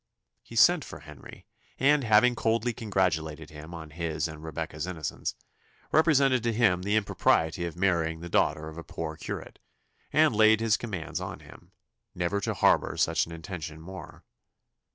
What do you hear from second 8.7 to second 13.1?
a poor curate, and laid his commands on him, "never to harbour